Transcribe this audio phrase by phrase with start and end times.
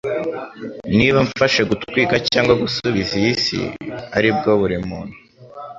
[0.97, 3.59] Niba mfashe gutwika cyangwa gusubiza iyi si
[4.17, 5.15] aribwo buri muntu